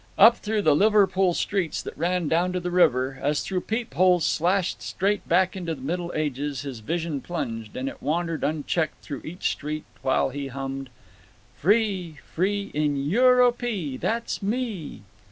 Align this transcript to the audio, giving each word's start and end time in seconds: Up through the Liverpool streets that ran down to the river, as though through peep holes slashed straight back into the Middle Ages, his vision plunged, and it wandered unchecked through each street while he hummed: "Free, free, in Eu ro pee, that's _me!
Up 0.17 0.37
through 0.37 0.63
the 0.63 0.75
Liverpool 0.75 1.35
streets 1.35 1.79
that 1.83 1.95
ran 1.95 2.27
down 2.27 2.53
to 2.53 2.59
the 2.59 2.71
river, 2.71 3.19
as 3.21 3.39
though 3.39 3.43
through 3.49 3.61
peep 3.61 3.93
holes 3.93 4.25
slashed 4.25 4.81
straight 4.81 5.29
back 5.29 5.55
into 5.55 5.75
the 5.75 5.81
Middle 5.83 6.11
Ages, 6.15 6.61
his 6.63 6.79
vision 6.79 7.21
plunged, 7.21 7.77
and 7.77 7.87
it 7.87 8.01
wandered 8.01 8.43
unchecked 8.43 9.03
through 9.03 9.21
each 9.23 9.51
street 9.51 9.85
while 10.01 10.31
he 10.31 10.47
hummed: 10.47 10.89
"Free, 11.55 12.17
free, 12.33 12.71
in 12.73 12.95
Eu 12.97 13.27
ro 13.27 13.51
pee, 13.51 13.95
that's 13.95 14.39
_me! 14.39 15.01